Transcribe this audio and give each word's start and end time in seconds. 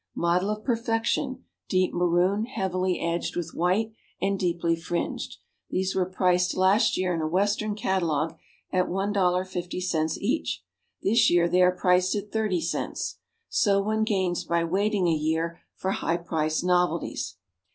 Model 0.15 0.49
of 0.49 0.63
Perfection, 0.63 1.43
deep 1.69 1.93
maroon, 1.93 2.45
heavily 2.45 2.99
edged 2.99 3.35
with 3.35 3.53
white, 3.53 3.93
and 4.19 4.39
deeply 4.39 4.75
fringed. 4.75 5.37
These 5.69 5.93
were 5.93 6.07
priced 6.09 6.55
last 6.55 6.97
year 6.97 7.13
in 7.13 7.21
a 7.21 7.27
Western 7.27 7.75
catalogue 7.75 8.35
at 8.73 8.87
$1.50 8.87 10.17
each; 10.17 10.63
this 11.03 11.29
year 11.29 11.47
they 11.47 11.61
are 11.61 11.71
priced 11.71 12.15
at 12.15 12.31
30 12.31 12.61
cents. 12.61 13.19
So 13.47 13.79
one 13.79 14.03
gains 14.03 14.43
by 14.43 14.63
waiting 14.63 15.07
a 15.07 15.11
year 15.13 15.59
for 15.75 15.91
high 15.91 16.17
priced 16.17 16.63
novelties. 16.63 17.35